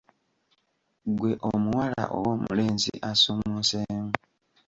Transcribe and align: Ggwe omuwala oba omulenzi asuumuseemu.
Ggwe 1.09 1.31
omuwala 1.49 2.03
oba 2.15 2.29
omulenzi 2.37 2.93
asuumuseemu. 3.09 4.13